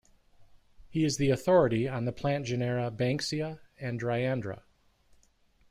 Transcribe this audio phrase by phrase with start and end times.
[0.89, 4.63] He is the authority on the plant genera "Banksia" and "Dryandra".